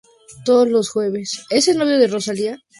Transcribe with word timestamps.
Todos 0.45 0.67
los 0.67 0.89
jueves. 0.89 1.45